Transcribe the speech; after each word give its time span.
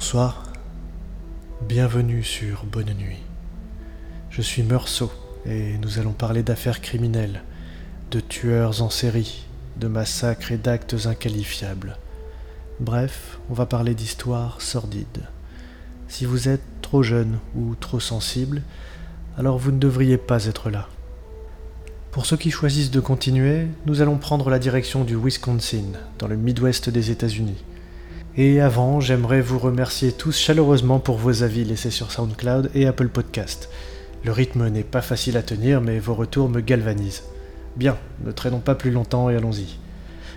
Bonsoir, 0.00 0.44
bienvenue 1.68 2.22
sur 2.22 2.64
Bonne 2.64 2.94
Nuit. 2.94 3.18
Je 4.30 4.42
suis 4.42 4.62
Meursault 4.62 5.10
et 5.44 5.76
nous 5.78 5.98
allons 5.98 6.12
parler 6.12 6.44
d'affaires 6.44 6.80
criminelles, 6.80 7.42
de 8.12 8.20
tueurs 8.20 8.80
en 8.80 8.90
série, 8.90 9.44
de 9.76 9.88
massacres 9.88 10.52
et 10.52 10.56
d'actes 10.56 10.94
inqualifiables. 11.06 11.98
Bref, 12.78 13.40
on 13.50 13.54
va 13.54 13.66
parler 13.66 13.96
d'histoires 13.96 14.60
sordides. 14.60 15.24
Si 16.06 16.26
vous 16.26 16.48
êtes 16.48 16.62
trop 16.80 17.02
jeune 17.02 17.40
ou 17.56 17.74
trop 17.74 17.98
sensible, 17.98 18.62
alors 19.36 19.58
vous 19.58 19.72
ne 19.72 19.80
devriez 19.80 20.16
pas 20.16 20.46
être 20.46 20.70
là. 20.70 20.88
Pour 22.12 22.24
ceux 22.24 22.36
qui 22.36 22.52
choisissent 22.52 22.92
de 22.92 23.00
continuer, 23.00 23.66
nous 23.84 24.00
allons 24.00 24.16
prendre 24.16 24.48
la 24.48 24.60
direction 24.60 25.02
du 25.02 25.16
Wisconsin, 25.16 25.98
dans 26.20 26.28
le 26.28 26.36
Midwest 26.36 26.88
des 26.88 27.10
États-Unis. 27.10 27.64
Et 28.40 28.60
avant, 28.60 29.00
j'aimerais 29.00 29.40
vous 29.40 29.58
remercier 29.58 30.12
tous 30.12 30.38
chaleureusement 30.38 31.00
pour 31.00 31.16
vos 31.16 31.42
avis 31.42 31.64
laissés 31.64 31.90
sur 31.90 32.12
SoundCloud 32.12 32.70
et 32.72 32.86
Apple 32.86 33.08
Podcast. 33.08 33.68
Le 34.22 34.30
rythme 34.30 34.68
n'est 34.68 34.84
pas 34.84 35.02
facile 35.02 35.36
à 35.36 35.42
tenir, 35.42 35.80
mais 35.80 35.98
vos 35.98 36.14
retours 36.14 36.48
me 36.48 36.60
galvanisent. 36.60 37.24
Bien, 37.74 37.96
ne 38.24 38.30
traînons 38.30 38.60
pas 38.60 38.76
plus 38.76 38.92
longtemps 38.92 39.28
et 39.28 39.34
allons-y. 39.34 39.80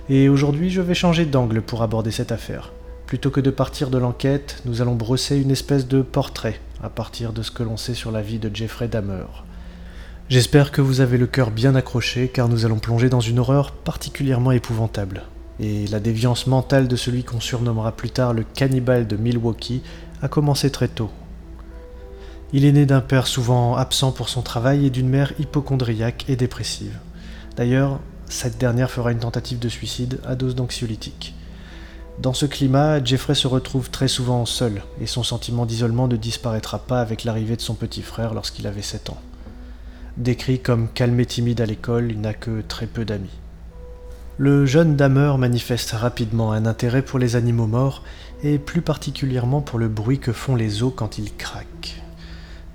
Et 0.10 0.30
aujourd'hui, 0.30 0.72
je 0.72 0.82
vais 0.82 0.96
changer 0.96 1.26
d'angle 1.26 1.62
pour 1.62 1.84
aborder 1.84 2.10
cette 2.10 2.32
affaire. 2.32 2.74
Plutôt 3.06 3.30
que 3.30 3.40
de 3.40 3.52
partir 3.52 3.92
de 3.92 4.00
l'enquête, 4.00 4.64
nous 4.66 4.82
allons 4.82 4.96
brosser 4.96 5.38
une 5.38 5.52
espèce 5.52 5.88
de 5.88 6.02
portrait 6.02 6.60
à 6.82 6.90
partir 6.90 7.34
de 7.34 7.44
ce 7.44 7.52
que 7.52 7.62
l'on 7.62 7.78
sait 7.78 7.94
sur 7.94 8.12
la 8.12 8.24
vie 8.24 8.40
de 8.40 8.50
Jeffrey 8.52 8.88
Dahmer. 8.88 9.28
J'espère 10.28 10.72
que 10.72 10.82
vous 10.82 11.02
avez 11.02 11.20
le 11.20 11.28
cœur 11.28 11.52
bien 11.52 11.76
accroché 11.76 12.30
car 12.30 12.50
nous 12.50 12.66
allons 12.66 12.80
plonger 12.80 13.10
dans 13.10 13.20
une 13.20 13.38
horreur 13.38 13.74
particulièrement 13.74 14.54
épouvantable 14.54 15.22
et 15.62 15.88
la 15.88 16.00
déviance 16.00 16.48
mentale 16.48 16.88
de 16.88 16.96
celui 16.96 17.24
qu'on 17.24 17.40
surnommera 17.40 17.92
plus 17.92 18.10
tard 18.10 18.34
le 18.34 18.44
cannibale 18.44 19.08
de 19.08 19.16
Milwaukee 19.16 19.84
a 20.22 20.28
commencé 20.28 20.72
très 20.72 20.88
tôt. 20.88 21.12
Il 22.52 22.66
est 22.66 22.72
né 22.72 22.86
d'un 22.86 23.00
père 23.00 23.28
souvent 23.28 23.76
absent 23.76 24.12
pour 24.12 24.28
son 24.28 24.42
travail 24.42 24.86
et 24.86 24.90
d'une 24.90 25.08
mère 25.08 25.34
hypochondriaque 25.40 26.26
et 26.28 26.36
dépressive. 26.36 26.98
D'ailleurs, 27.56 28.00
cette 28.26 28.58
dernière 28.58 28.92
fera 28.92 29.12
une 29.12 29.20
tentative 29.20 29.60
de 29.60 29.70
suicide 29.70 30.20
à 30.26 30.36
dose 30.36 30.56
d'anxiolytique. 30.56 31.36
Dans 32.20 32.34
ce 32.34 32.46
climat, 32.46 33.04
Jeffrey 33.04 33.36
se 33.36 33.48
retrouve 33.48 33.90
très 33.90 34.08
souvent 34.08 34.46
seul, 34.46 34.82
et 35.00 35.08
son 35.08 35.24
sentiment 35.24 35.66
d'isolement 35.66 36.08
ne 36.08 36.18
disparaîtra 36.18 36.80
pas 36.80 37.02
avec 37.02 37.24
l'arrivée 37.24 37.56
de 37.56 37.62
son 37.62 37.74
petit 37.74 38.02
frère 38.02 38.34
lorsqu'il 38.34 38.68
avait 38.68 38.82
7 38.82 39.12
ans. 39.12 39.22
Décrit 40.18 40.60
comme 40.60 40.90
calme 40.90 41.20
et 41.20 41.26
timide 41.26 41.62
à 41.62 41.66
l'école, 41.66 42.12
il 42.12 42.20
n'a 42.20 42.34
que 42.34 42.62
très 42.62 42.86
peu 42.86 43.06
d'amis. 43.06 43.40
Le 44.44 44.66
jeune 44.66 44.96
Damer 44.96 45.38
manifeste 45.38 45.92
rapidement 45.92 46.52
un 46.52 46.66
intérêt 46.66 47.04
pour 47.04 47.20
les 47.20 47.36
animaux 47.36 47.68
morts 47.68 48.02
et 48.44 48.58
plus 48.58 48.82
particulièrement 48.82 49.62
pour 49.62 49.78
le 49.78 49.88
bruit 49.88 50.18
que 50.18 50.32
font 50.32 50.56
les 50.56 50.82
os 50.82 50.92
quand 50.96 51.20
ils 51.20 51.32
craquent. 51.32 52.02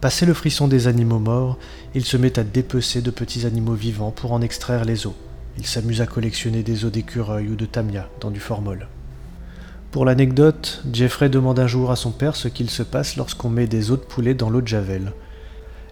Passé 0.00 0.26
le 0.26 0.32
frisson 0.32 0.68
des 0.68 0.86
animaux 0.86 1.18
morts, 1.18 1.58
il 1.96 2.04
se 2.04 2.16
met 2.16 2.38
à 2.38 2.44
dépecer 2.44 3.02
de 3.02 3.10
petits 3.10 3.46
animaux 3.46 3.74
vivants 3.74 4.12
pour 4.12 4.30
en 4.30 4.42
extraire 4.42 4.84
les 4.84 5.08
os. 5.08 5.14
Il 5.58 5.66
s'amuse 5.66 6.00
à 6.00 6.06
collectionner 6.06 6.62
des 6.62 6.84
os 6.84 6.92
d'écureuil 6.92 7.48
ou 7.48 7.56
de 7.56 7.66
tamia 7.66 8.08
dans 8.20 8.30
du 8.30 8.38
formol. 8.38 8.86
Pour 9.90 10.04
l'anecdote, 10.04 10.84
Jeffrey 10.92 11.28
demande 11.28 11.58
un 11.58 11.66
jour 11.66 11.90
à 11.90 11.96
son 11.96 12.12
père 12.12 12.36
ce 12.36 12.46
qu'il 12.46 12.70
se 12.70 12.84
passe 12.84 13.16
lorsqu'on 13.16 13.50
met 13.50 13.66
des 13.66 13.90
os 13.90 13.98
de 13.98 14.04
poulet 14.04 14.34
dans 14.34 14.50
l'eau 14.50 14.60
de 14.60 14.68
Javel. 14.68 15.14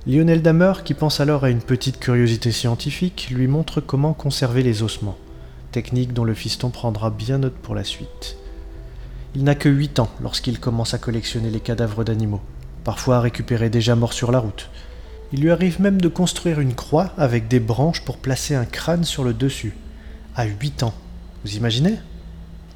Lionel 0.07 0.41
Damer, 0.41 0.85
qui 0.85 0.95
pense 0.95 1.19
alors 1.19 1.43
à 1.43 1.51
une 1.51 1.63
petite 1.63 1.99
curiosité 1.99 2.53
scientifique, 2.53 3.27
lui 3.33 3.49
montre 3.49 3.81
comment 3.81 4.13
conserver 4.13 4.63
les 4.63 4.85
ossements 4.85 5.19
technique 5.75 6.13
dont 6.13 6.23
le 6.23 6.35
fiston 6.35 6.71
prendra 6.71 7.11
bien 7.11 7.39
note 7.39 7.57
pour 7.57 7.75
la 7.75 7.83
suite. 7.83 8.37
Il 9.35 9.43
n'a 9.43 9.57
que 9.57 9.69
8 9.69 9.99
ans 9.99 10.09
lorsqu'il 10.23 10.61
commence 10.61 10.95
à 10.95 10.99
collectionner 10.99 11.51
les 11.51 11.59
cadavres 11.59 12.05
d'animaux, 12.05 12.43
parfois 12.85 13.19
récupérés 13.19 13.71
déjà 13.71 13.97
morts 13.97 14.13
sur 14.13 14.31
la 14.31 14.39
route. 14.39 14.71
Il 15.33 15.41
lui 15.41 15.51
arrive 15.51 15.81
même 15.81 16.01
de 16.01 16.07
construire 16.07 16.61
une 16.61 16.75
croix 16.75 17.11
avec 17.19 17.49
des 17.49 17.59
branches 17.59 18.05
pour 18.05 18.19
placer 18.19 18.55
un 18.55 18.67
crâne 18.67 19.03
sur 19.03 19.25
le 19.25 19.35
dessus. 19.35 19.75
À 20.37 20.45
8 20.45 20.85
ans, 20.85 20.95
vous 21.45 21.57
imaginez? 21.57 21.97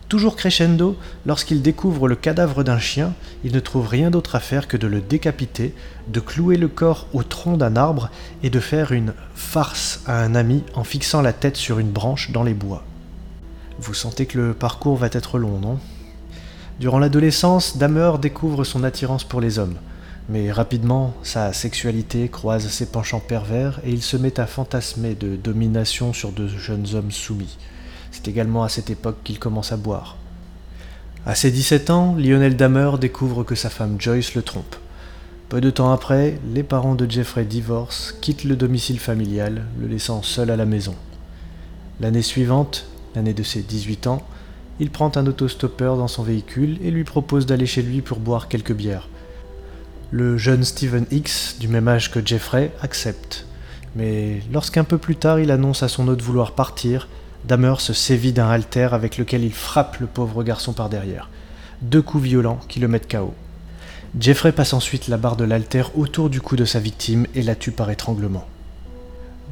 Toujours 0.08 0.36
crescendo, 0.36 0.96
lorsqu'il 1.26 1.60
découvre 1.60 2.08
le 2.08 2.16
cadavre 2.16 2.64
d'un 2.64 2.78
chien, 2.78 3.12
il 3.44 3.52
ne 3.52 3.60
trouve 3.60 3.86
rien 3.86 4.10
d'autre 4.10 4.36
à 4.36 4.40
faire 4.40 4.66
que 4.66 4.78
de 4.78 4.86
le 4.86 5.02
décapiter, 5.02 5.74
de 6.08 6.20
clouer 6.20 6.56
le 6.56 6.68
corps 6.68 7.06
au 7.12 7.22
tronc 7.22 7.58
d'un 7.58 7.76
arbre 7.76 8.10
et 8.42 8.48
de 8.48 8.58
faire 8.58 8.92
une 8.92 9.12
farce 9.34 10.00
à 10.06 10.22
un 10.22 10.34
ami 10.34 10.64
en 10.74 10.82
fixant 10.82 11.20
la 11.20 11.34
tête 11.34 11.58
sur 11.58 11.78
une 11.78 11.90
branche 11.90 12.30
dans 12.30 12.42
les 12.42 12.54
bois. 12.54 12.84
Vous 13.80 13.92
sentez 13.92 14.24
que 14.24 14.38
le 14.38 14.54
parcours 14.54 14.96
va 14.96 15.08
être 15.12 15.38
long, 15.38 15.58
non? 15.58 15.78
Durant 16.80 16.98
l'adolescence, 16.98 17.76
Damer 17.76 18.12
découvre 18.18 18.64
son 18.64 18.84
attirance 18.84 19.24
pour 19.24 19.42
les 19.42 19.58
hommes. 19.58 19.76
Mais 20.30 20.50
rapidement, 20.50 21.14
sa 21.22 21.52
sexualité 21.52 22.28
croise 22.28 22.68
ses 22.68 22.86
penchants 22.86 23.20
pervers 23.20 23.78
et 23.84 23.90
il 23.90 24.02
se 24.02 24.16
met 24.16 24.40
à 24.40 24.46
fantasmer 24.46 25.14
de 25.14 25.36
domination 25.36 26.14
sur 26.14 26.32
de 26.32 26.48
jeunes 26.48 26.86
hommes 26.94 27.10
soumis. 27.10 27.58
C'est 28.10 28.28
également 28.28 28.64
à 28.64 28.68
cette 28.68 28.90
époque 28.90 29.18
qu'il 29.24 29.38
commence 29.38 29.72
à 29.72 29.76
boire. 29.76 30.16
À 31.26 31.34
ses 31.34 31.50
17 31.50 31.90
ans, 31.90 32.14
Lionel 32.16 32.56
Damer 32.56 32.98
découvre 32.98 33.44
que 33.44 33.54
sa 33.54 33.70
femme 33.70 34.00
Joyce 34.00 34.34
le 34.34 34.42
trompe. 34.42 34.76
Peu 35.48 35.60
de 35.60 35.70
temps 35.70 35.92
après, 35.92 36.38
les 36.52 36.62
parents 36.62 36.94
de 36.94 37.10
Jeffrey 37.10 37.44
divorcent, 37.44 38.14
quittent 38.20 38.44
le 38.44 38.56
domicile 38.56 39.00
familial, 39.00 39.64
le 39.80 39.86
laissant 39.86 40.22
seul 40.22 40.50
à 40.50 40.56
la 40.56 40.66
maison. 40.66 40.94
L'année 42.00 42.22
suivante, 42.22 42.86
l'année 43.14 43.34
de 43.34 43.42
ses 43.42 43.62
18 43.62 44.06
ans, 44.06 44.22
il 44.80 44.90
prend 44.90 45.10
un 45.16 45.26
autostoppeur 45.26 45.96
dans 45.96 46.06
son 46.06 46.22
véhicule 46.22 46.78
et 46.82 46.90
lui 46.90 47.04
propose 47.04 47.46
d'aller 47.46 47.66
chez 47.66 47.82
lui 47.82 48.00
pour 48.00 48.20
boire 48.20 48.48
quelques 48.48 48.74
bières. 48.74 49.08
Le 50.10 50.38
jeune 50.38 50.64
Stephen 50.64 51.06
X, 51.10 51.56
du 51.58 51.68
même 51.68 51.88
âge 51.88 52.10
que 52.10 52.24
Jeffrey, 52.24 52.72
accepte. 52.80 53.46
Mais 53.96 54.40
lorsqu'un 54.52 54.84
peu 54.84 54.98
plus 54.98 55.16
tard 55.16 55.40
il 55.40 55.50
annonce 55.50 55.82
à 55.82 55.88
son 55.88 56.08
hôte 56.08 56.22
vouloir 56.22 56.52
partir, 56.52 57.08
Damer 57.44 57.80
se 57.80 57.92
sévit 57.92 58.32
d'un 58.32 58.48
haltère 58.48 58.94
avec 58.94 59.16
lequel 59.16 59.44
il 59.44 59.52
frappe 59.52 59.98
le 59.98 60.06
pauvre 60.06 60.42
garçon 60.42 60.72
par 60.72 60.88
derrière. 60.88 61.30
Deux 61.82 62.02
coups 62.02 62.24
violents 62.24 62.60
qui 62.68 62.80
le 62.80 62.88
mettent 62.88 63.10
KO. 63.10 63.34
Jeffrey 64.18 64.52
passe 64.52 64.72
ensuite 64.72 65.08
la 65.08 65.16
barre 65.16 65.36
de 65.36 65.44
l'haltère 65.44 65.96
autour 65.96 66.30
du 66.30 66.40
cou 66.40 66.56
de 66.56 66.64
sa 66.64 66.80
victime 66.80 67.26
et 67.34 67.42
la 67.42 67.54
tue 67.54 67.70
par 67.70 67.90
étranglement. 67.90 68.46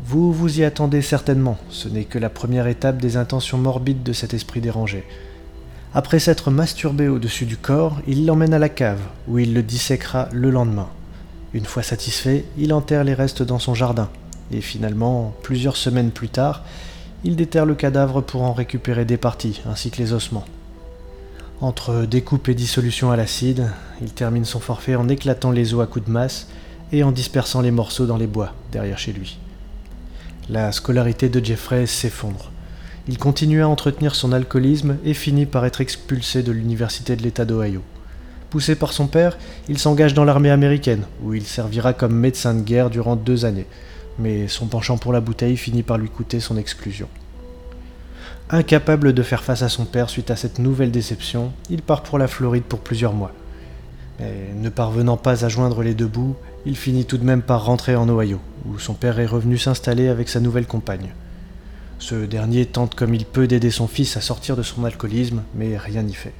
Vous 0.04 0.32
vous 0.32 0.60
y 0.60 0.64
attendez 0.64 1.02
certainement, 1.02 1.58
ce 1.68 1.88
n'est 1.88 2.04
que 2.04 2.18
la 2.18 2.30
première 2.30 2.66
étape 2.66 2.98
des 2.98 3.16
intentions 3.16 3.58
morbides 3.58 4.02
de 4.02 4.12
cet 4.12 4.34
esprit 4.34 4.60
dérangé. 4.60 5.04
Après 5.94 6.18
s'être 6.18 6.50
masturbé 6.50 7.08
au-dessus 7.08 7.46
du 7.46 7.56
corps, 7.56 8.00
il 8.06 8.26
l'emmène 8.26 8.54
à 8.54 8.58
la 8.58 8.68
cave, 8.68 9.00
où 9.28 9.38
il 9.38 9.54
le 9.54 9.62
disséquera 9.62 10.28
le 10.32 10.50
lendemain. 10.50 10.88
Une 11.54 11.64
fois 11.64 11.82
satisfait, 11.82 12.44
il 12.58 12.72
enterre 12.72 13.04
les 13.04 13.14
restes 13.14 13.42
dans 13.42 13.58
son 13.58 13.74
jardin, 13.74 14.10
et 14.52 14.60
finalement, 14.60 15.34
plusieurs 15.42 15.76
semaines 15.76 16.10
plus 16.10 16.28
tard, 16.28 16.64
il 17.24 17.36
déterre 17.36 17.66
le 17.66 17.74
cadavre 17.74 18.20
pour 18.20 18.42
en 18.42 18.52
récupérer 18.52 19.04
des 19.04 19.16
parties, 19.16 19.62
ainsi 19.66 19.90
que 19.90 19.98
les 19.98 20.12
ossements. 20.12 20.44
Entre 21.60 22.04
découpe 22.04 22.48
et 22.48 22.54
dissolution 22.54 23.10
à 23.10 23.16
l'acide, 23.16 23.70
il 24.02 24.12
termine 24.12 24.44
son 24.44 24.60
forfait 24.60 24.94
en 24.94 25.08
éclatant 25.08 25.50
les 25.50 25.72
os 25.72 25.82
à 25.82 25.86
coups 25.86 26.04
de 26.04 26.10
masse 26.10 26.48
et 26.92 27.02
en 27.02 27.12
dispersant 27.12 27.62
les 27.62 27.70
morceaux 27.70 28.06
dans 28.06 28.18
les 28.18 28.26
bois 28.26 28.52
derrière 28.72 28.98
chez 28.98 29.12
lui. 29.12 29.38
La 30.50 30.70
scolarité 30.70 31.28
de 31.28 31.44
Jeffrey 31.44 31.86
s'effondre. 31.86 32.52
Il 33.08 33.18
continue 33.18 33.62
à 33.62 33.68
entretenir 33.68 34.14
son 34.14 34.32
alcoolisme 34.32 34.98
et 35.04 35.14
finit 35.14 35.46
par 35.46 35.64
être 35.64 35.80
expulsé 35.80 36.42
de 36.42 36.52
l'université 36.52 37.16
de 37.16 37.22
l'État 37.22 37.44
d'Ohio. 37.44 37.82
Poussé 38.50 38.74
par 38.74 38.92
son 38.92 39.06
père, 39.06 39.38
il 39.68 39.78
s'engage 39.78 40.14
dans 40.14 40.24
l'armée 40.24 40.50
américaine, 40.50 41.04
où 41.22 41.34
il 41.34 41.44
servira 41.44 41.92
comme 41.92 42.14
médecin 42.14 42.54
de 42.54 42.62
guerre 42.62 42.90
durant 42.90 43.16
deux 43.16 43.44
années, 43.44 43.66
mais 44.18 44.48
son 44.48 44.66
penchant 44.66 44.98
pour 44.98 45.12
la 45.12 45.20
bouteille 45.20 45.56
finit 45.56 45.82
par 45.82 45.98
lui 45.98 46.08
coûter 46.08 46.40
son 46.40 46.56
exclusion. 46.56 47.08
Incapable 48.50 49.12
de 49.12 49.22
faire 49.22 49.42
face 49.42 49.62
à 49.62 49.68
son 49.68 49.84
père 49.84 50.08
suite 50.08 50.30
à 50.30 50.36
cette 50.36 50.58
nouvelle 50.58 50.92
déception, 50.92 51.52
il 51.68 51.82
part 51.82 52.02
pour 52.02 52.18
la 52.18 52.28
Floride 52.28 52.62
pour 52.62 52.80
plusieurs 52.80 53.12
mois. 53.12 53.32
Mais 54.20 54.52
ne 54.54 54.68
parvenant 54.68 55.16
pas 55.16 55.44
à 55.44 55.48
joindre 55.48 55.82
les 55.82 55.94
deux 55.94 56.06
bouts, 56.06 56.36
il 56.64 56.76
finit 56.76 57.04
tout 57.04 57.18
de 57.18 57.24
même 57.24 57.42
par 57.42 57.64
rentrer 57.64 57.96
en 57.96 58.08
Ohio, 58.08 58.40
où 58.66 58.78
son 58.78 58.94
père 58.94 59.18
est 59.20 59.26
revenu 59.26 59.58
s'installer 59.58 60.08
avec 60.08 60.28
sa 60.28 60.40
nouvelle 60.40 60.66
compagne. 60.66 61.12
Ce 61.98 62.14
dernier 62.14 62.66
tente 62.66 62.94
comme 62.94 63.14
il 63.14 63.24
peut 63.24 63.46
d'aider 63.46 63.70
son 63.70 63.88
fils 63.88 64.16
à 64.16 64.20
sortir 64.20 64.56
de 64.56 64.62
son 64.62 64.84
alcoolisme, 64.84 65.42
mais 65.54 65.76
rien 65.76 66.02
n'y 66.02 66.14
fait. 66.14 66.34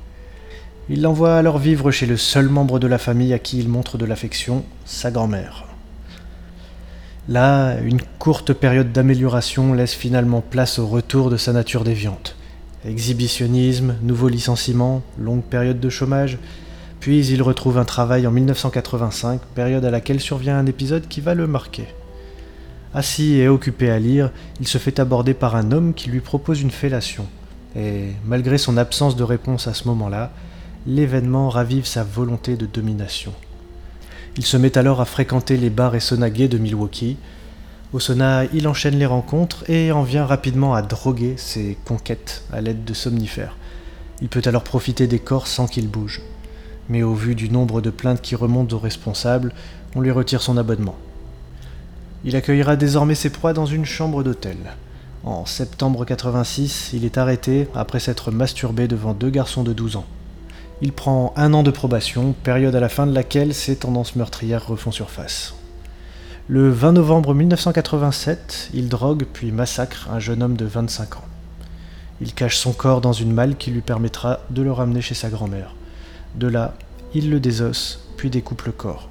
Il 0.88 1.02
l'envoie 1.02 1.37
alors 1.37 1.58
vivre 1.58 1.90
chez 1.90 2.06
le 2.06 2.17
seul 2.17 2.49
membre 2.49 2.79
de 2.79 2.87
la 2.87 2.99
famille 2.99 3.32
à 3.32 3.38
qui 3.40 3.58
il 3.58 3.69
montre 3.69 3.99
de 3.99 4.05
l'affection, 4.05 4.64
sa 4.84 5.11
grand-mère. 5.11 5.64
Là, 7.28 7.81
une 7.81 8.00
courte 8.20 8.52
période 8.52 8.93
d'amélioration 8.93 9.75
laisse 9.75 9.94
finalement 9.94 10.40
place 10.40 10.78
au 10.78 10.87
retour 10.87 11.28
de 11.28 11.37
sa 11.37 11.52
nature 11.52 11.82
déviante. 11.82 12.37
Exhibitionnisme, 12.84 13.96
nouveau 14.00 14.28
licenciement, 14.28 15.02
longue 15.19 15.43
période 15.43 15.81
de 15.81 15.90
chômage, 15.90 16.38
puis 17.00 17.26
il 17.26 17.43
retrouve 17.43 17.78
un 17.78 17.84
travail 17.84 18.28
en 18.28 18.31
1985, 18.31 19.40
période 19.56 19.84
à 19.84 19.90
laquelle 19.90 20.20
survient 20.20 20.56
un 20.56 20.67
épisode 20.67 21.08
qui 21.08 21.20
va 21.20 21.34
le 21.34 21.49
marquer. 21.49 21.88
Assis 22.94 23.34
et 23.34 23.49
occupé 23.49 23.90
à 23.90 23.99
lire, 23.99 24.31
il 24.61 24.69
se 24.69 24.79
fait 24.79 25.00
aborder 25.00 25.34
par 25.34 25.56
un 25.56 25.72
homme 25.72 25.94
qui 25.94 26.11
lui 26.11 26.20
propose 26.20 26.62
une 26.62 26.70
fellation. 26.70 27.26
Et 27.75 28.12
malgré 28.25 28.56
son 28.56 28.76
absence 28.76 29.17
de 29.17 29.25
réponse 29.25 29.67
à 29.67 29.75
ce 29.75 29.88
moment-là, 29.88 30.31
l'événement 30.87 31.49
ravive 31.49 31.87
sa 31.87 32.05
volonté 32.05 32.56
de 32.56 32.67
domination. 32.67 33.32
Il 34.38 34.44
se 34.44 34.58
met 34.58 34.76
alors 34.76 35.00
à 35.00 35.06
fréquenter 35.06 35.56
les 35.56 35.70
bars 35.70 35.94
et 35.94 36.30
gays 36.30 36.48
de 36.48 36.58
Milwaukee. 36.58 37.16
Au 37.94 38.00
sauna, 38.00 38.44
il 38.52 38.68
enchaîne 38.68 38.98
les 38.98 39.06
rencontres 39.06 39.64
et 39.70 39.92
en 39.92 40.02
vient 40.02 40.26
rapidement 40.26 40.74
à 40.74 40.82
droguer 40.82 41.36
ses 41.38 41.78
conquêtes 41.86 42.44
à 42.52 42.60
l'aide 42.60 42.84
de 42.84 42.92
somnifères. 42.92 43.56
Il 44.20 44.28
peut 44.28 44.42
alors 44.44 44.62
profiter 44.62 45.06
des 45.06 45.20
corps 45.20 45.46
sans 45.46 45.66
qu'ils 45.66 45.88
bougent. 45.88 46.20
Mais 46.90 47.02
au 47.02 47.14
vu 47.14 47.34
du 47.34 47.48
nombre 47.48 47.80
de 47.80 47.88
plaintes 47.88 48.20
qui 48.20 48.34
remontent 48.34 48.76
aux 48.76 48.78
responsables, 48.78 49.54
on 49.94 50.02
lui 50.02 50.10
retire 50.10 50.42
son 50.42 50.58
abonnement. 50.58 50.96
Il 52.24 52.36
accueillera 52.36 52.76
désormais 52.76 53.14
ses 53.14 53.30
proies 53.30 53.54
dans 53.54 53.66
une 53.66 53.86
chambre 53.86 54.22
d'hôtel. 54.22 54.58
En 55.24 55.46
septembre 55.46 56.04
86, 56.04 56.90
il 56.92 57.06
est 57.06 57.16
arrêté 57.16 57.68
après 57.74 58.00
s'être 58.00 58.30
masturbé 58.30 58.86
devant 58.86 59.14
deux 59.14 59.30
garçons 59.30 59.62
de 59.62 59.72
12 59.72 59.96
ans. 59.96 60.06
Il 60.82 60.93
prend 60.93 61.32
un 61.37 61.55
an 61.55 61.62
de 61.62 61.70
probation, 61.70 62.34
période 62.43 62.75
à 62.75 62.81
la 62.81 62.88
fin 62.88 63.06
de 63.06 63.14
laquelle 63.14 63.55
ses 63.55 63.76
tendances 63.76 64.17
meurtrières 64.17 64.67
refont 64.67 64.90
surface. 64.90 65.55
Le 66.49 66.70
20 66.70 66.93
novembre 66.93 67.34
1987, 67.34 68.70
il 68.75 68.88
drogue 68.88 69.26
puis 69.32 69.52
massacre 69.52 70.08
un 70.12 70.19
jeune 70.19 70.43
homme 70.43 70.56
de 70.56 70.67
25 70.67 71.17
ans. 71.17 71.25
Il 72.20 72.34
cache 72.34 72.56
son 72.56 72.73
corps 72.73 73.00
dans 73.00 73.12
une 73.12 73.32
malle 73.32 73.56
qui 73.56 73.70
lui 73.70 73.81
permettra 73.81 74.40
de 74.50 74.62
le 74.62 74.73
ramener 74.73 75.00
chez 75.00 75.14
sa 75.14 75.28
grand-mère. 75.28 75.75
De 76.34 76.46
là, 76.46 76.75
il 77.14 77.31
le 77.31 77.40
désosse, 77.40 78.06
puis 78.17 78.31
découpe 78.31 78.62
le 78.62 78.72
corps. 78.72 79.08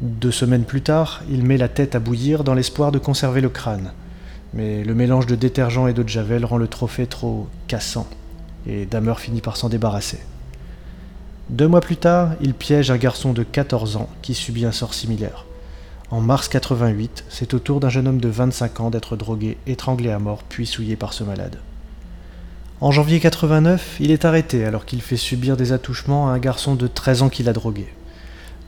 Deux 0.00 0.32
semaines 0.32 0.64
plus 0.64 0.82
tard, 0.82 1.22
il 1.30 1.44
met 1.44 1.58
la 1.58 1.68
tête 1.68 1.94
à 1.94 2.00
bouillir 2.00 2.44
dans 2.44 2.54
l'espoir 2.54 2.92
de 2.92 2.98
conserver 2.98 3.40
le 3.40 3.48
crâne 3.48 3.92
mais 4.54 4.84
le 4.84 4.94
mélange 4.94 5.26
de 5.26 5.34
détergent 5.34 5.88
et 5.88 5.92
d'eau 5.92 6.02
de 6.02 6.08
javel 6.08 6.44
rend 6.44 6.58
le 6.58 6.68
trophée 6.68 7.06
trop 7.06 7.48
cassant, 7.68 8.06
et 8.66 8.86
Damer 8.86 9.18
finit 9.18 9.40
par 9.40 9.56
s'en 9.56 9.68
débarrasser. 9.68 10.18
Deux 11.52 11.68
mois 11.68 11.82
plus 11.82 11.98
tard, 11.98 12.30
il 12.40 12.54
piège 12.54 12.90
un 12.90 12.96
garçon 12.96 13.34
de 13.34 13.42
14 13.42 13.96
ans 13.96 14.08
qui 14.22 14.32
subit 14.32 14.64
un 14.64 14.72
sort 14.72 14.94
similaire. 14.94 15.44
En 16.10 16.22
mars 16.22 16.48
88, 16.48 17.26
c'est 17.28 17.52
au 17.52 17.58
tour 17.58 17.78
d'un 17.78 17.90
jeune 17.90 18.08
homme 18.08 18.22
de 18.22 18.30
25 18.30 18.80
ans 18.80 18.88
d'être 18.88 19.16
drogué, 19.18 19.58
étranglé 19.66 20.10
à 20.10 20.18
mort, 20.18 20.44
puis 20.48 20.64
souillé 20.64 20.96
par 20.96 21.12
ce 21.12 21.24
malade. 21.24 21.58
En 22.80 22.90
janvier 22.90 23.20
89, 23.20 23.98
il 24.00 24.10
est 24.12 24.24
arrêté 24.24 24.64
alors 24.64 24.86
qu'il 24.86 25.02
fait 25.02 25.18
subir 25.18 25.58
des 25.58 25.72
attouchements 25.72 26.30
à 26.30 26.32
un 26.32 26.38
garçon 26.38 26.74
de 26.74 26.86
13 26.86 27.20
ans 27.20 27.28
qu'il 27.28 27.50
a 27.50 27.52
drogué. 27.52 27.92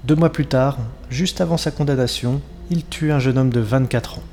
Deux 0.05 0.17
mois 0.17 0.31
plus 0.31 0.47
tard, 0.47 0.77
juste 1.09 1.41
avant 1.41 1.57
sa 1.57 1.71
condamnation, 1.71 2.43
il 2.69 2.85
tue 2.85 3.13
un 3.13 3.19
jeune 3.19 3.39
homme 3.39 3.49
de 3.49 3.61
24 3.61 4.19
ans. 4.19 4.25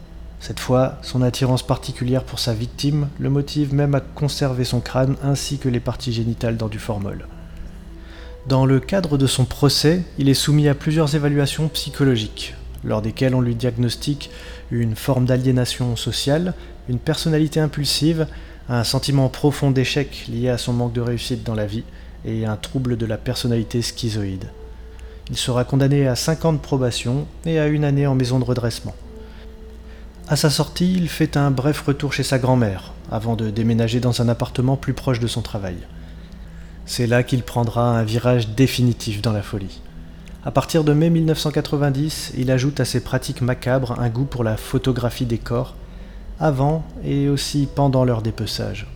Cette 0.42 0.60
fois, 0.60 0.98
son 1.04 1.22
attirance 1.22 1.66
particulière 1.66 2.26
pour 2.26 2.40
sa 2.40 2.54
victime 2.54 3.08
le 3.18 3.30
motive 3.30 3.74
même 3.74 3.96
à 3.96 4.02
conserver 4.02 4.66
son 4.66 4.82
crâne 4.82 5.16
ainsi 5.24 5.58
que 5.58 5.70
les 5.70 5.80
parties 5.80 6.12
génitales 6.12 6.58
dans 6.58 6.68
du 6.68 6.80
formol. 6.80 7.26
Dans 8.48 8.66
le 8.66 8.80
cadre 8.80 9.20
de 9.20 9.28
son 9.28 9.46
procès, 9.46 10.02
il 10.18 10.28
est 10.28 10.34
soumis 10.34 10.68
à 10.68 10.74
plusieurs 10.74 11.14
évaluations 11.14 11.68
psychologiques, 11.68 12.56
lors 12.84 13.04
desquelles 13.04 13.36
on 13.36 13.42
lui 13.42 13.54
diagnostique 13.54 14.32
une 14.72 14.96
forme 14.96 15.26
d'aliénation 15.26 15.96
sociale, 15.96 16.56
une 16.90 16.98
personnalité 16.98 17.60
impulsive, 17.60 18.26
un 18.68 18.84
sentiment 18.84 19.30
profond 19.30 19.70
d'échec 19.70 20.26
lié 20.28 20.50
à 20.50 20.58
son 20.58 20.74
manque 20.74 20.94
de 20.94 21.02
réussite 21.02 21.44
dans 21.44 21.54
la 21.54 21.68
vie 21.68 21.84
et 22.26 22.48
un 22.48 22.56
trouble 22.56 22.98
de 22.98 23.06
la 23.06 23.18
personnalité 23.18 23.84
schizoïde. 23.84 24.50
Il 25.30 25.38
sera 25.38 25.64
condamné 25.64 26.08
à 26.08 26.16
5 26.16 26.46
ans 26.46 26.54
de 26.54 26.58
probation 26.58 27.28
et 27.46 27.60
à 27.60 27.68
une 27.68 27.84
année 27.84 28.08
en 28.08 28.16
maison 28.16 28.40
de 28.40 28.44
redressement. 28.44 28.96
À 30.28 30.36
sa 30.36 30.50
sortie, 30.50 30.94
il 30.94 31.10
fait 31.10 31.38
un 31.38 31.52
bref 31.52 31.82
retour 31.82 32.12
chez 32.12 32.24
sa 32.24 32.40
grand-mère, 32.40 32.94
avant 33.12 33.36
de 33.36 33.52
déménager 33.52 34.00
dans 34.00 34.20
un 34.22 34.30
appartement 34.30 34.78
plus 34.78 34.94
proche 34.94 35.20
de 35.20 35.28
son 35.28 35.42
travail. 35.42 35.76
C'est 36.86 37.08
là 37.08 37.24
qu'il 37.24 37.44
prendra 37.44 37.98
un 37.98 38.04
virage 38.04 38.50
définitif 38.50 39.22
dans 39.22 39.32
la 39.32 39.42
folie. 39.42 39.82
À 40.44 40.52
partir 40.52 40.84
de 40.84 40.94
mai 40.94 41.12
1990, 41.12 42.34
il 42.36 42.50
ajoute 42.50 42.80
à 42.80 42.86
ses 42.86 43.02
pratiques 43.02 43.42
macabres 43.42 44.00
un 44.00 44.10
goût 44.10 44.26
pour 44.26 44.44
la 44.44 44.58
photographie 44.58 45.28
des 45.28 45.38
corps, 45.38 45.76
avant 46.40 46.84
et 47.06 47.30
aussi 47.30 47.68
pendant 47.74 48.04
leur 48.04 48.24
dépeçage. 48.24 48.88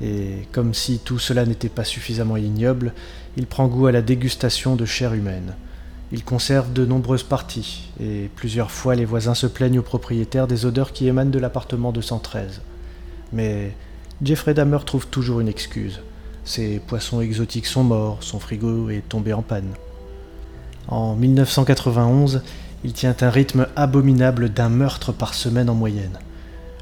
Et 0.00 0.46
comme 0.52 0.74
si 0.74 1.00
tout 1.00 1.18
cela 1.18 1.44
n'était 1.44 1.68
pas 1.68 1.82
suffisamment 1.82 2.36
ignoble, 2.36 2.92
il 3.36 3.46
prend 3.46 3.66
goût 3.66 3.88
à 3.88 3.92
la 3.92 4.02
dégustation 4.02 4.76
de 4.76 4.84
chair 4.84 5.14
humaine. 5.14 5.56
Il 6.12 6.24
conserve 6.24 6.72
de 6.72 6.86
nombreuses 6.86 7.24
parties, 7.24 7.90
et 8.00 8.30
plusieurs 8.36 8.70
fois 8.70 8.94
les 8.94 9.04
voisins 9.04 9.34
se 9.34 9.48
plaignent 9.48 9.80
aux 9.80 9.82
propriétaires 9.82 10.46
des 10.46 10.64
odeurs 10.64 10.92
qui 10.92 11.08
émanent 11.08 11.32
de 11.32 11.40
l'appartement 11.40 11.90
213. 11.90 12.62
Mais 13.32 13.74
Jeffrey 14.22 14.54
Dahmer 14.54 14.78
trouve 14.86 15.08
toujours 15.08 15.40
une 15.40 15.48
excuse. 15.48 16.00
Ses 16.48 16.78
poissons 16.78 17.20
exotiques 17.20 17.66
sont 17.66 17.84
morts, 17.84 18.22
son 18.22 18.40
frigo 18.40 18.88
est 18.88 19.06
tombé 19.06 19.34
en 19.34 19.42
panne. 19.42 19.74
En 20.88 21.14
1991, 21.14 22.40
il 22.84 22.94
tient 22.94 23.14
un 23.20 23.28
rythme 23.28 23.66
abominable 23.76 24.48
d'un 24.48 24.70
meurtre 24.70 25.12
par 25.12 25.34
semaine 25.34 25.68
en 25.68 25.74
moyenne. 25.74 26.18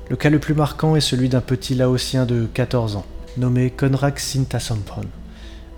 Le 0.08 0.14
cas 0.14 0.30
le 0.30 0.38
plus 0.38 0.54
marquant 0.54 0.94
est 0.94 1.00
celui 1.00 1.28
d'un 1.28 1.40
petit 1.40 1.74
Laotien 1.74 2.26
de 2.26 2.46
14 2.54 2.94
ans, 2.94 3.06
nommé 3.38 3.70
Konrak 3.70 4.20
Sintasampon. 4.20 5.02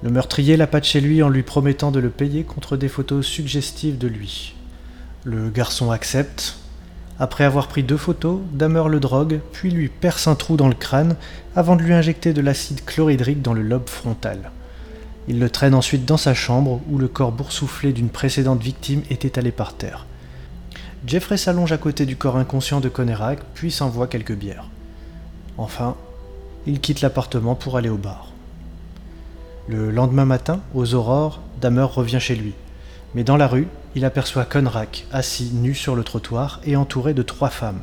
Le 0.03 0.11
meurtrier 0.11 0.59
l'appâte 0.59 0.85
chez 0.85 1.01
lui 1.01 1.23
en 1.23 1.31
lui 1.31 1.43
promettant 1.43 1.91
de 1.91 1.99
le 1.99 2.11
payer 2.11 2.45
contre 2.45 2.77
des 2.77 2.89
photos 2.89 3.25
suggestives 3.25 3.97
de 3.97 4.09
lui. 4.09 4.55
Le 5.25 5.49
garçon 5.49 5.91
accepte. 5.91 6.59
Après 7.21 7.45
avoir 7.45 7.67
pris 7.67 7.83
deux 7.83 7.97
photos, 7.97 8.41
Damer 8.53 8.89
le 8.89 9.01
drogue, 9.01 9.41
puis 9.53 9.71
lui 9.71 9.89
perce 9.89 10.29
un 10.29 10.37
trou 10.37 10.57
dans 10.57 10.69
le 10.69 10.75
crâne 10.75 11.17
avant 11.57 11.75
de 11.75 11.83
lui 11.83 11.93
injecter 11.93 12.33
de 12.33 12.41
l'acide 12.41 12.85
chlorhydrique 12.85 13.43
dans 13.43 13.55
le 13.55 13.63
lobe 13.63 13.89
frontal. 13.89 14.53
Il 15.27 15.41
le 15.41 15.51
traîne 15.51 15.75
ensuite 15.75 16.05
dans 16.05 16.17
sa 16.17 16.33
chambre 16.33 16.81
où 16.89 16.97
le 16.97 17.09
corps 17.09 17.33
boursouflé 17.33 17.93
d'une 17.93 18.09
précédente 18.09 18.63
victime 18.63 19.03
est 19.11 19.25
étalé 19.25 19.51
par 19.51 19.75
terre. 19.75 20.07
Jeffrey 21.07 21.37
s'allonge 21.37 21.73
à 21.73 21.79
côté 21.79 22.07
du 22.07 22.17
corps 22.17 22.37
inconscient 22.37 22.81
de 22.81 22.89
Conérac, 22.89 23.41
puis 23.55 23.71
s'envoie 23.71 24.07
quelques 24.07 24.35
bières. 24.35 24.69
Enfin, 25.59 25.97
il 26.67 26.81
quitte 26.81 27.01
l'appartement 27.01 27.57
pour 27.57 27.77
aller 27.77 27.89
au 27.89 27.97
bar. 27.97 28.33
Le 29.69 29.91
lendemain 29.91 30.25
matin, 30.25 30.61
aux 30.75 30.95
aurores, 30.95 31.41
Damer 31.61 31.85
revient 31.93 32.21
chez 32.21 32.37
lui. 32.37 32.55
Mais 33.15 33.25
dans 33.25 33.37
la 33.37 33.47
rue, 33.47 33.69
il 33.95 34.05
aperçoit 34.05 34.45
Conrack, 34.45 35.07
assis 35.13 35.51
nu 35.53 35.75
sur 35.75 35.97
le 35.97 36.05
trottoir 36.05 36.61
et 36.65 36.77
entouré 36.77 37.15
de 37.15 37.23
trois 37.23 37.51
femmes. 37.51 37.81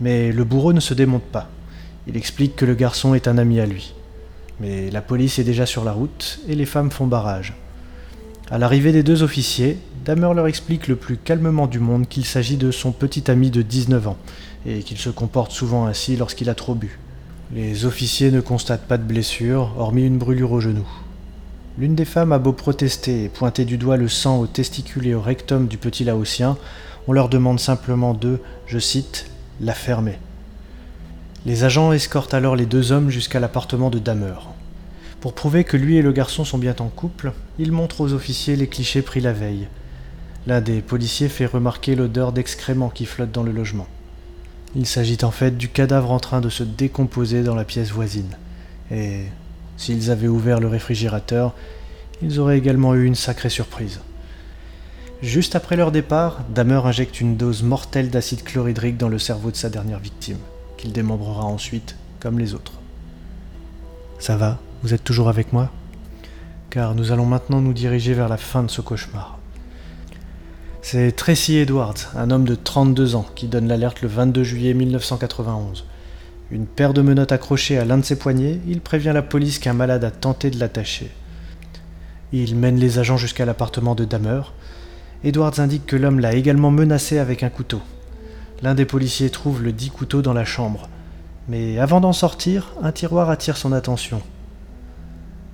Mais 0.00 0.32
le 0.32 0.44
bourreau 0.44 0.72
ne 0.72 0.80
se 0.80 0.94
démonte 0.94 1.24
pas. 1.24 1.48
Il 2.06 2.16
explique 2.16 2.56
que 2.56 2.64
le 2.64 2.74
garçon 2.74 3.14
est 3.14 3.28
un 3.28 3.38
ami 3.38 3.60
à 3.60 3.66
lui. 3.66 3.94
Mais 4.60 4.90
la 4.90 5.02
police 5.02 5.38
est 5.38 5.44
déjà 5.44 5.66
sur 5.66 5.84
la 5.84 5.92
route 5.92 6.40
et 6.48 6.54
les 6.54 6.66
femmes 6.66 6.90
font 6.90 7.06
barrage. 7.06 7.54
À 8.50 8.58
l'arrivée 8.58 8.92
des 8.92 9.02
deux 9.02 9.22
officiers, 9.22 9.78
Damer 10.04 10.34
leur 10.34 10.46
explique 10.46 10.88
le 10.88 10.96
plus 10.96 11.16
calmement 11.16 11.66
du 11.66 11.78
monde 11.78 12.08
qu'il 12.08 12.24
s'agit 12.24 12.56
de 12.56 12.70
son 12.70 12.90
petit 12.90 13.30
ami 13.30 13.50
de 13.50 13.62
19 13.62 14.08
ans 14.08 14.16
et 14.66 14.82
qu'il 14.82 14.98
se 14.98 15.10
comporte 15.10 15.52
souvent 15.52 15.86
ainsi 15.86 16.16
lorsqu'il 16.16 16.50
a 16.50 16.54
trop 16.54 16.74
bu. 16.74 16.98
Les 17.54 17.84
officiers 17.84 18.30
ne 18.30 18.40
constatent 18.40 18.86
pas 18.86 18.98
de 18.98 19.02
blessure, 19.02 19.74
hormis 19.76 20.06
une 20.06 20.18
brûlure 20.18 20.52
au 20.52 20.60
genou. 20.60 20.86
L'une 21.78 21.94
des 21.94 22.04
femmes 22.04 22.32
a 22.32 22.38
beau 22.38 22.52
protester 22.52 23.24
et 23.24 23.28
pointer 23.28 23.64
du 23.64 23.78
doigt 23.78 23.96
le 23.96 24.08
sang 24.08 24.38
au 24.40 24.46
testicule 24.46 25.06
et 25.06 25.14
au 25.14 25.20
rectum 25.20 25.66
du 25.66 25.78
petit 25.78 26.04
Laotien, 26.04 26.58
on 27.06 27.12
leur 27.12 27.28
demande 27.28 27.60
simplement 27.60 28.12
de, 28.12 28.40
je 28.66 28.78
cite, 28.78 29.30
la 29.60 29.72
fermer. 29.72 30.18
Les 31.46 31.64
agents 31.64 31.92
escortent 31.92 32.34
alors 32.34 32.56
les 32.56 32.66
deux 32.66 32.92
hommes 32.92 33.08
jusqu'à 33.08 33.40
l'appartement 33.40 33.88
de 33.88 33.98
Damer. 33.98 34.34
Pour 35.20 35.32
prouver 35.32 35.64
que 35.64 35.76
lui 35.76 35.96
et 35.96 36.02
le 36.02 36.12
garçon 36.12 36.44
sont 36.44 36.58
bien 36.58 36.74
en 36.80 36.88
couple, 36.88 37.32
ils 37.58 37.72
montrent 37.72 38.00
aux 38.00 38.12
officiers 38.12 38.56
les 38.56 38.66
clichés 38.66 39.02
pris 39.02 39.20
la 39.20 39.32
veille. 39.32 39.68
L'un 40.46 40.60
des 40.60 40.80
policiers 40.80 41.28
fait 41.28 41.46
remarquer 41.46 41.94
l'odeur 41.94 42.32
d'excréments 42.32 42.90
qui 42.90 43.06
flotte 43.06 43.30
dans 43.32 43.42
le 43.42 43.52
logement. 43.52 43.86
Il 44.74 44.86
s'agit 44.86 45.18
en 45.22 45.30
fait 45.30 45.56
du 45.56 45.68
cadavre 45.68 46.10
en 46.10 46.20
train 46.20 46.40
de 46.40 46.48
se 46.48 46.62
décomposer 46.62 47.42
dans 47.42 47.54
la 47.54 47.64
pièce 47.64 47.90
voisine. 47.90 48.36
Et 48.90 49.24
s'ils 49.80 50.10
avaient 50.10 50.28
ouvert 50.28 50.60
le 50.60 50.66
réfrigérateur, 50.68 51.54
ils 52.20 52.38
auraient 52.38 52.58
également 52.58 52.94
eu 52.94 53.06
une 53.06 53.14
sacrée 53.14 53.48
surprise. 53.48 54.00
Juste 55.22 55.56
après 55.56 55.74
leur 55.74 55.90
départ, 55.90 56.44
Damer 56.54 56.84
injecte 56.84 57.18
une 57.18 57.38
dose 57.38 57.62
mortelle 57.62 58.10
d'acide 58.10 58.44
chlorhydrique 58.44 58.98
dans 58.98 59.08
le 59.08 59.18
cerveau 59.18 59.50
de 59.50 59.56
sa 59.56 59.70
dernière 59.70 59.98
victime, 59.98 60.36
qu'il 60.76 60.92
démembrera 60.92 61.44
ensuite 61.44 61.96
comme 62.20 62.38
les 62.38 62.52
autres. 62.52 62.74
Ça 64.18 64.36
va? 64.36 64.58
Vous 64.82 64.92
êtes 64.92 65.02
toujours 65.02 65.30
avec 65.30 65.54
moi? 65.54 65.70
Car 66.68 66.94
nous 66.94 67.10
allons 67.10 67.24
maintenant 67.24 67.62
nous 67.62 67.72
diriger 67.72 68.12
vers 68.12 68.28
la 68.28 68.36
fin 68.36 68.62
de 68.62 68.70
ce 68.70 68.82
cauchemar. 68.82 69.38
C'est 70.82 71.12
Tracy 71.12 71.56
Edwards, 71.56 72.12
un 72.16 72.30
homme 72.30 72.44
de 72.44 72.54
32 72.54 73.14
ans, 73.14 73.26
qui 73.34 73.46
donne 73.46 73.66
l'alerte 73.66 74.02
le 74.02 74.08
22 74.08 74.44
juillet 74.44 74.74
1991. 74.74 75.86
Une 76.52 76.66
paire 76.66 76.92
de 76.92 77.02
menottes 77.02 77.30
accrochées 77.30 77.78
à 77.78 77.84
l'un 77.84 77.98
de 77.98 78.04
ses 78.04 78.18
poignets, 78.18 78.60
il 78.66 78.80
prévient 78.80 79.12
la 79.14 79.22
police 79.22 79.60
qu'un 79.60 79.72
malade 79.72 80.02
a 80.02 80.10
tenté 80.10 80.50
de 80.50 80.58
l'attacher. 80.58 81.10
Il 82.32 82.56
mène 82.56 82.76
les 82.76 82.98
agents 82.98 83.16
jusqu'à 83.16 83.44
l'appartement 83.44 83.94
de 83.94 84.04
Damer. 84.04 84.52
Edwards 85.22 85.60
indique 85.60 85.86
que 85.86 85.96
l'homme 85.96 86.18
l'a 86.18 86.34
également 86.34 86.70
menacé 86.70 87.18
avec 87.18 87.44
un 87.44 87.50
couteau. 87.50 87.80
L'un 88.62 88.74
des 88.74 88.84
policiers 88.84 89.30
trouve 89.30 89.62
le 89.62 89.72
dit 89.72 89.90
couteau 89.90 90.22
dans 90.22 90.32
la 90.32 90.44
chambre. 90.44 90.88
Mais 91.48 91.78
avant 91.78 92.00
d'en 92.00 92.12
sortir, 92.12 92.72
un 92.82 92.92
tiroir 92.92 93.30
attire 93.30 93.56
son 93.56 93.72
attention. 93.72 94.20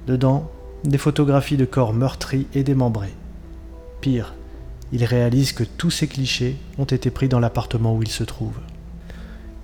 Dedans, 0.07 0.51
des 0.85 0.99
photographies 0.99 1.57
de 1.57 1.65
corps 1.65 1.93
meurtris 1.93 2.47
et 2.55 2.63
démembrés. 2.63 3.15
Pire, 4.01 4.35
il 4.93 5.05
réalise 5.05 5.53
que 5.53 5.65
tous 5.65 5.91
ces 5.91 6.07
clichés 6.07 6.57
ont 6.79 6.85
été 6.85 7.11
pris 7.11 7.29
dans 7.29 7.41
l'appartement 7.41 7.95
où 7.95 8.03
il 8.03 8.11
se 8.11 8.25
trouve. 8.25 8.59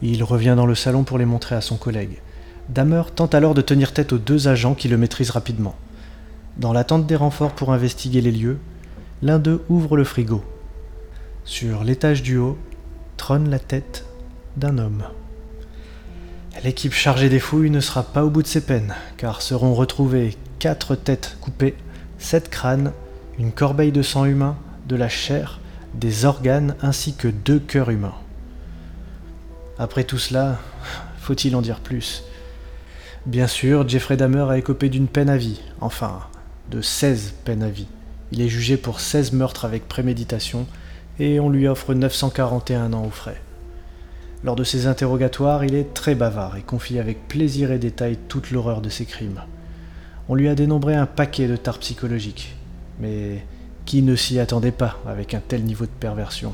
Il 0.02 0.24
revient 0.24 0.54
dans 0.56 0.66
le 0.66 0.74
salon 0.74 1.04
pour 1.04 1.16
les 1.16 1.24
montrer 1.24 1.54
à 1.54 1.60
son 1.60 1.76
collègue. 1.76 2.20
Damer 2.68 3.04
tente 3.14 3.34
alors 3.34 3.54
de 3.54 3.62
tenir 3.62 3.92
tête 3.92 4.12
aux 4.12 4.18
deux 4.18 4.48
agents 4.48 4.74
qui 4.74 4.88
le 4.88 4.96
maîtrisent 4.96 5.30
rapidement. 5.30 5.76
Dans 6.56 6.72
l'attente 6.72 7.06
des 7.06 7.16
renforts 7.16 7.52
pour 7.52 7.72
investiguer 7.72 8.20
les 8.20 8.32
lieux, 8.32 8.58
l'un 9.22 9.38
d'eux 9.38 9.62
ouvre 9.68 9.96
le 9.96 10.04
frigo. 10.04 10.42
Sur 11.44 11.84
l'étage 11.84 12.22
du 12.22 12.36
haut 12.36 12.58
trône 13.16 13.48
la 13.48 13.58
tête 13.58 14.04
d'un 14.56 14.78
homme. 14.78 15.04
L'équipe 16.64 16.92
chargée 16.92 17.28
des 17.28 17.38
fouilles 17.38 17.70
ne 17.70 17.80
sera 17.80 18.02
pas 18.02 18.24
au 18.24 18.30
bout 18.30 18.42
de 18.42 18.48
ses 18.48 18.60
peines, 18.60 18.94
car 19.16 19.40
seront 19.40 19.74
retrouvées 19.74 20.36
quatre 20.58 20.96
têtes 20.96 21.36
coupées, 21.40 21.76
sept 22.18 22.50
crânes, 22.50 22.92
une 23.38 23.52
corbeille 23.52 23.92
de 23.92 24.02
sang 24.02 24.24
humain, 24.24 24.56
de 24.88 24.96
la 24.96 25.08
chair, 25.08 25.60
des 25.94 26.24
organes 26.24 26.74
ainsi 26.82 27.14
que 27.14 27.28
deux 27.28 27.58
cœurs 27.58 27.90
humains. 27.90 28.14
Après 29.82 30.04
tout 30.04 30.18
cela, 30.18 30.60
faut-il 31.18 31.56
en 31.56 31.60
dire 31.60 31.80
plus? 31.80 32.22
Bien 33.26 33.48
sûr, 33.48 33.88
Jeffrey 33.88 34.16
Dahmer 34.16 34.46
a 34.48 34.56
écopé 34.56 34.88
d'une 34.88 35.08
peine 35.08 35.28
à 35.28 35.36
vie, 35.36 35.60
enfin, 35.80 36.20
de 36.70 36.80
16 36.80 37.34
peines 37.44 37.64
à 37.64 37.68
vie. 37.68 37.88
Il 38.30 38.40
est 38.40 38.48
jugé 38.48 38.76
pour 38.76 39.00
16 39.00 39.32
meurtres 39.32 39.64
avec 39.64 39.88
préméditation 39.88 40.68
et 41.18 41.40
on 41.40 41.50
lui 41.50 41.66
offre 41.66 41.94
941 41.94 42.92
ans 42.92 43.04
aux 43.04 43.10
frais. 43.10 43.42
Lors 44.44 44.54
de 44.54 44.62
ses 44.62 44.86
interrogatoires, 44.86 45.64
il 45.64 45.74
est 45.74 45.92
très 45.94 46.14
bavard 46.14 46.56
et 46.56 46.62
confie 46.62 47.00
avec 47.00 47.26
plaisir 47.26 47.72
et 47.72 47.80
détail 47.80 48.18
toute 48.28 48.52
l'horreur 48.52 48.82
de 48.82 48.88
ses 48.88 49.04
crimes. 49.04 49.42
On 50.28 50.36
lui 50.36 50.48
a 50.48 50.54
dénombré 50.54 50.94
un 50.94 51.06
paquet 51.06 51.48
de 51.48 51.56
tares 51.56 51.80
psychologiques, 51.80 52.54
mais 53.00 53.44
qui 53.84 54.02
ne 54.02 54.14
s'y 54.14 54.38
attendait 54.38 54.70
pas 54.70 55.00
avec 55.08 55.34
un 55.34 55.40
tel 55.40 55.64
niveau 55.64 55.86
de 55.86 55.90
perversion 55.90 56.52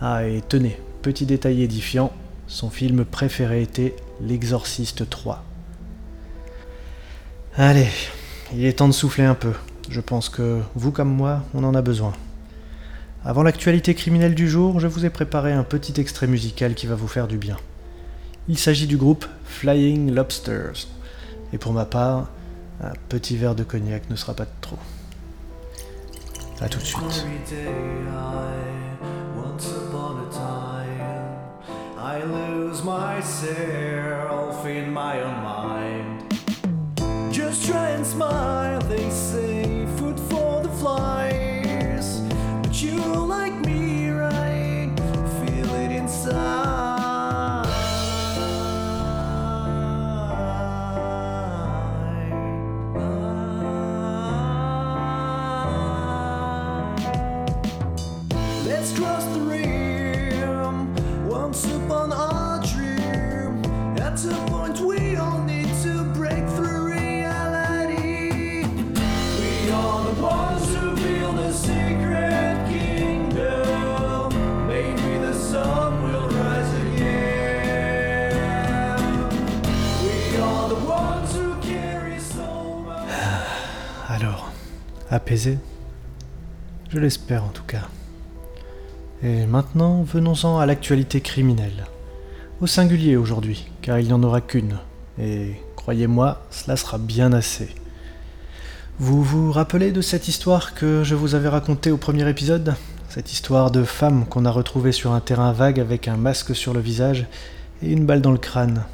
Ah, 0.00 0.26
et 0.26 0.42
tenez, 0.48 0.76
petit 1.00 1.26
détail 1.26 1.62
édifiant, 1.62 2.12
son 2.46 2.70
film 2.70 3.04
préféré 3.04 3.62
était 3.62 3.96
L'Exorciste 4.20 5.08
3. 5.08 5.44
Allez, 7.56 7.88
il 8.54 8.64
est 8.64 8.78
temps 8.78 8.88
de 8.88 8.92
souffler 8.92 9.24
un 9.24 9.34
peu. 9.34 9.52
Je 9.88 10.00
pense 10.00 10.28
que 10.28 10.60
vous 10.74 10.92
comme 10.92 11.12
moi, 11.12 11.42
on 11.54 11.64
en 11.64 11.74
a 11.74 11.82
besoin. 11.82 12.12
Avant 13.24 13.42
l'actualité 13.42 13.94
criminelle 13.94 14.34
du 14.34 14.48
jour, 14.48 14.80
je 14.80 14.86
vous 14.86 15.04
ai 15.04 15.10
préparé 15.10 15.52
un 15.52 15.64
petit 15.64 16.00
extrait 16.00 16.26
musical 16.26 16.74
qui 16.74 16.86
va 16.86 16.94
vous 16.94 17.08
faire 17.08 17.28
du 17.28 17.38
bien. 17.38 17.56
Il 18.48 18.58
s'agit 18.58 18.86
du 18.86 18.96
groupe 18.96 19.26
Flying 19.44 20.12
Lobsters. 20.12 20.86
Et 21.52 21.58
pour 21.58 21.72
ma 21.72 21.84
part, 21.84 22.30
un 22.82 22.92
petit 23.08 23.36
verre 23.36 23.54
de 23.54 23.64
cognac 23.64 24.08
ne 24.10 24.16
sera 24.16 24.34
pas 24.34 24.44
de 24.44 24.50
trop. 24.60 24.78
A 26.60 26.68
tout 26.68 26.78
de 26.78 26.84
suite. 26.84 27.24
Lose 32.70 32.84
myself 32.84 34.64
in 34.64 34.92
my 34.92 35.20
own 35.20 35.42
mind. 35.42 36.38
Just 37.32 37.66
try 37.66 37.88
and 37.90 38.06
smile, 38.06 38.80
they 38.82 39.10
say, 39.10 39.86
food 39.96 40.20
for 40.30 40.62
the 40.62 40.68
flies. 40.68 42.20
But 42.62 42.80
you 42.80 43.19
apaisé 85.10 85.58
Je 86.88 86.98
l'espère 86.98 87.44
en 87.44 87.48
tout 87.48 87.64
cas. 87.64 87.88
Et 89.22 89.44
maintenant, 89.44 90.02
venons-en 90.02 90.58
à 90.58 90.66
l'actualité 90.66 91.20
criminelle. 91.20 91.86
Au 92.60 92.66
singulier 92.66 93.16
aujourd'hui, 93.16 93.68
car 93.82 93.98
il 93.98 94.06
n'y 94.06 94.12
en 94.12 94.22
aura 94.22 94.40
qu'une. 94.40 94.78
Et 95.20 95.56
croyez-moi, 95.76 96.42
cela 96.50 96.76
sera 96.76 96.96
bien 96.96 97.32
assez. 97.32 97.68
Vous 98.98 99.22
vous 99.22 99.50
rappelez 99.52 99.92
de 99.92 100.00
cette 100.00 100.28
histoire 100.28 100.74
que 100.74 101.02
je 101.04 101.14
vous 101.14 101.34
avais 101.34 101.48
racontée 101.48 101.90
au 101.90 101.96
premier 101.96 102.28
épisode? 102.28 102.74
Cette 103.08 103.32
histoire 103.32 103.70
de 103.70 103.82
femme 103.82 104.26
qu'on 104.26 104.44
a 104.44 104.50
retrouvée 104.50 104.92
sur 104.92 105.12
un 105.12 105.20
terrain 105.20 105.52
vague 105.52 105.80
avec 105.80 106.06
un 106.06 106.16
masque 106.16 106.54
sur 106.54 106.72
le 106.72 106.80
visage 106.80 107.26
et 107.82 107.90
une 107.90 108.06
balle 108.06 108.20
dans 108.20 108.30
le 108.30 108.38
crâne. 108.38 108.84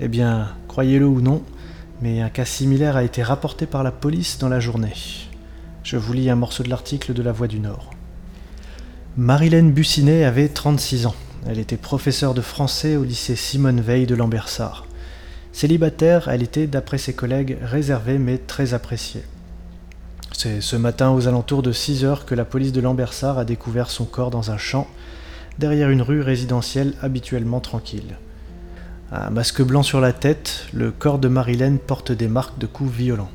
Eh 0.00 0.08
bien, 0.08 0.48
croyez-le 0.66 1.06
ou 1.06 1.20
non, 1.20 1.42
mais 2.02 2.20
un 2.20 2.30
cas 2.30 2.44
similaire 2.44 2.96
a 2.96 3.04
été 3.04 3.22
rapporté 3.22 3.64
par 3.64 3.84
la 3.84 3.92
police 3.92 4.36
dans 4.38 4.48
la 4.48 4.58
journée. 4.58 4.92
Je 5.84 5.96
vous 5.96 6.12
lis 6.12 6.28
un 6.30 6.34
morceau 6.34 6.64
de 6.64 6.68
l'article 6.68 7.14
de 7.14 7.22
La 7.22 7.30
Voix 7.30 7.46
du 7.46 7.60
Nord. 7.60 7.90
Marilène 9.16 9.70
Bussinet 9.70 10.24
avait 10.24 10.48
36 10.48 11.06
ans. 11.06 11.14
Elle 11.46 11.60
était 11.60 11.76
professeure 11.76 12.34
de 12.34 12.40
français 12.40 12.96
au 12.96 13.04
lycée 13.04 13.36
Simone 13.36 13.80
Veil 13.80 14.06
de 14.06 14.16
Lambersart. 14.16 14.86
Célibataire, 15.52 16.26
elle 16.28 16.42
était, 16.42 16.66
d'après 16.66 16.98
ses 16.98 17.14
collègues, 17.14 17.56
réservée 17.62 18.18
mais 18.18 18.38
très 18.38 18.74
appréciée. 18.74 19.22
C'est 20.32 20.60
ce 20.60 20.74
matin 20.74 21.12
aux 21.12 21.28
alentours 21.28 21.62
de 21.62 21.70
6 21.70 22.04
heures 22.04 22.26
que 22.26 22.34
la 22.34 22.44
police 22.44 22.72
de 22.72 22.80
Lambersart 22.80 23.38
a 23.38 23.44
découvert 23.44 23.90
son 23.90 24.06
corps 24.06 24.30
dans 24.30 24.50
un 24.50 24.58
champ, 24.58 24.88
derrière 25.60 25.90
une 25.90 26.02
rue 26.02 26.22
résidentielle 26.22 26.94
habituellement 27.00 27.60
tranquille. 27.60 28.16
Un 29.14 29.28
masque 29.28 29.60
blanc 29.60 29.82
sur 29.82 30.00
la 30.00 30.14
tête, 30.14 30.64
le 30.72 30.90
corps 30.90 31.18
de 31.18 31.28
Marilène 31.28 31.78
porte 31.78 32.12
des 32.12 32.28
marques 32.28 32.58
de 32.58 32.66
coups 32.66 32.90
violents. 32.90 33.30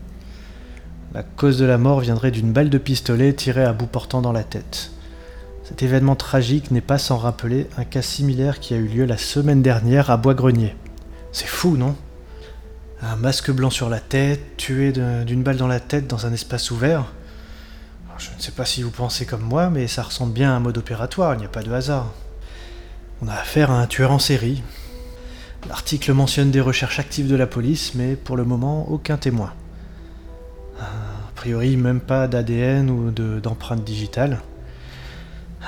La 1.14 1.22
cause 1.22 1.60
de 1.60 1.66
la 1.66 1.78
mort 1.78 2.00
viendrait 2.00 2.32
d'une 2.32 2.52
balle 2.52 2.72
de 2.72 2.80
pistolet 2.80 3.32
tirée 3.34 3.64
à 3.64 3.74
bout 3.74 3.86
portant 3.86 4.24
dans 4.24 4.32
la 4.32 4.44
tête. 4.44 4.90
Cet 5.64 5.84
événement 5.84 6.16
tragique 6.16 6.72
n'est 6.72 6.82
pas 6.82 6.98
sans 6.98 7.18
rappeler 7.18 7.68
un 7.78 7.84
cas 7.84 8.02
similaire 8.02 8.60
qui 8.60 8.74
a 8.74 8.78
eu 8.78 8.88
lieu 8.88 9.06
la 9.06 9.20
semaine 9.20 9.62
dernière 9.62 10.10
à 10.10 10.18
Bois-Grenier. 10.18 10.76
C'est 11.32 11.46
fou, 11.46 11.78
non? 11.78 11.96
Un 13.04 13.16
masque 13.16 13.52
blanc 13.52 13.70
sur 13.70 13.88
la 13.88 14.00
tête, 14.00 14.58
tué 14.58 14.92
d'une 14.92 15.44
balle 15.44 15.58
dans 15.58 15.68
la 15.68 15.80
tête 15.80 16.08
dans 16.08 16.26
un 16.26 16.34
espace 16.34 16.72
ouvert? 16.72 17.06
Je 18.18 18.32
ne 18.36 18.42
sais 18.42 18.52
pas 18.52 18.66
si 18.66 18.82
vous 18.82 18.90
pensez 18.90 19.28
comme 19.28 19.44
moi, 19.44 19.70
mais 19.70 19.86
ça 19.86 20.02
ressemble 20.02 20.34
bien 20.34 20.52
à 20.52 20.56
un 20.56 20.60
mode 20.60 20.80
opératoire, 20.80 21.36
il 21.36 21.42
n'y 21.42 21.46
a 21.46 21.50
pas 21.50 21.62
de 21.62 21.72
hasard. 21.72 22.12
On 23.22 23.28
a 23.28 23.34
affaire 23.34 23.70
à 23.70 23.80
un 23.80 23.86
tueur 23.86 24.12
en 24.12 24.18
série. 24.18 24.64
L'article 25.68 26.14
mentionne 26.14 26.52
des 26.52 26.62
recherches 26.62 27.00
actives 27.00 27.28
de 27.28 27.36
la 27.36 27.48
police, 27.48 27.94
mais 27.94 28.16
pour 28.16 28.38
le 28.38 28.46
moment, 28.46 28.90
aucun 28.90 29.18
témoin. 29.18 29.54
A 30.80 31.32
priori, 31.36 31.76
même 31.76 32.00
pas 32.00 32.28
d'ADN 32.28 32.90
ou 32.90 33.12
d'empreinte 33.12 33.84
digitale. 33.84 34.42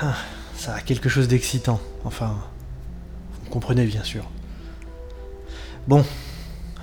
Ah, 0.01 0.15
ça 0.55 0.75
a 0.75 0.81
quelque 0.81 1.09
chose 1.09 1.27
d'excitant. 1.27 1.81
Enfin, 2.05 2.37
vous 3.43 3.49
comprenez 3.49 3.85
bien 3.85 4.03
sûr. 4.03 4.29
Bon, 5.87 6.05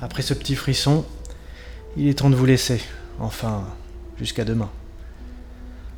après 0.02 0.22
ce 0.22 0.34
petit 0.34 0.54
frisson, 0.54 1.04
il 1.96 2.08
est 2.08 2.18
temps 2.18 2.30
de 2.30 2.36
vous 2.36 2.46
laisser. 2.46 2.82
Enfin, 3.18 3.64
jusqu'à 4.18 4.44
demain. 4.44 4.70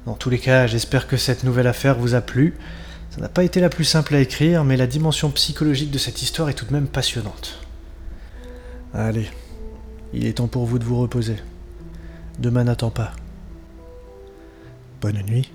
Dans 0.06 0.14
tous 0.14 0.30
les 0.30 0.38
cas, 0.38 0.66
j'espère 0.66 1.08
que 1.08 1.16
cette 1.16 1.42
nouvelle 1.42 1.66
affaire 1.66 1.98
vous 1.98 2.14
a 2.14 2.20
plu. 2.20 2.56
Ça 3.18 3.22
n'a 3.22 3.28
pas 3.28 3.42
été 3.42 3.58
la 3.58 3.68
plus 3.68 3.84
simple 3.84 4.14
à 4.14 4.20
écrire, 4.20 4.62
mais 4.62 4.76
la 4.76 4.86
dimension 4.86 5.28
psychologique 5.32 5.90
de 5.90 5.98
cette 5.98 6.22
histoire 6.22 6.50
est 6.50 6.54
tout 6.54 6.66
de 6.66 6.72
même 6.72 6.86
passionnante. 6.86 7.58
Allez, 8.94 9.28
il 10.12 10.24
est 10.24 10.34
temps 10.34 10.46
pour 10.46 10.66
vous 10.66 10.78
de 10.78 10.84
vous 10.84 11.00
reposer. 11.00 11.34
Demain 12.38 12.62
n'attend 12.62 12.90
pas. 12.90 13.10
Bonne 15.00 15.20
nuit. 15.26 15.50